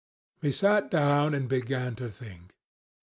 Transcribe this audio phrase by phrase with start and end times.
[0.41, 2.55] He sat down and began to think.